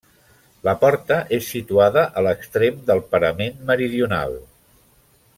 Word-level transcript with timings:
La 0.67 0.73
porta 0.83 1.17
és 1.37 1.49
situada 1.55 2.05
a 2.21 2.23
l'extrem 2.27 2.79
del 2.87 3.03
parament 3.11 3.61
meridional. 3.69 4.35